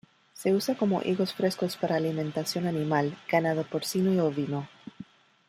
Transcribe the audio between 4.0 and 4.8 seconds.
y ovino.